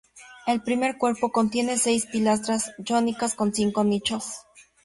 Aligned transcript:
El 0.47 0.63
primer 0.63 0.97
cuerpo 0.97 1.31
contiene 1.31 1.77
seis 1.77 2.07
pilastras 2.07 2.71
jónicas 2.83 3.35
con 3.35 3.53
cinco 3.53 3.83
nichos. 3.83 4.31